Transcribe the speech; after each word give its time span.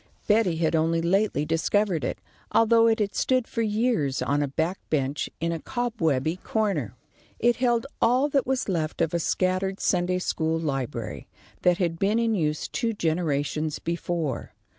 Betty 0.25 0.55
had 0.55 0.75
only 0.75 0.99
lately 0.99 1.45
discovered 1.45 2.03
it, 2.03 2.17
although 2.51 2.87
it 2.87 2.97
had 2.97 3.13
stood 3.13 3.47
for 3.47 3.61
years 3.61 4.23
on 4.23 4.41
a 4.41 4.47
back 4.47 4.79
bench 4.89 5.29
in 5.39 5.51
a 5.51 5.59
cobwebby 5.59 6.37
corner. 6.37 6.95
It 7.37 7.57
held 7.57 7.85
all 8.01 8.27
that 8.29 8.47
was 8.47 8.67
left 8.67 8.99
of 9.01 9.13
a 9.13 9.19
scattered 9.19 9.79
Sunday 9.79 10.17
school 10.17 10.57
library, 10.57 11.27
that 11.61 11.77
had 11.77 11.99
been 11.99 12.17
in 12.17 12.33
use 12.33 12.67
two 12.67 12.93
generations 12.93 13.77
before. 13.77 14.55